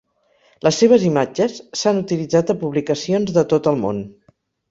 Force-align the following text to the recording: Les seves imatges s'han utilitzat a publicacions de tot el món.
Les 0.67 0.77
seves 0.83 1.03
imatges 1.09 1.59
s'han 1.81 2.01
utilitzat 2.03 2.53
a 2.53 2.57
publicacions 2.63 3.37
de 3.39 3.47
tot 3.55 3.73
el 3.75 3.81
món. 3.85 4.01